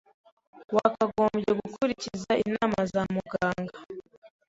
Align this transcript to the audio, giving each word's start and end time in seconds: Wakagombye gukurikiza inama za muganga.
Wakagombye 0.75 1.51
gukurikiza 1.61 2.31
inama 2.45 2.79
za 2.93 3.01
muganga. 3.13 3.77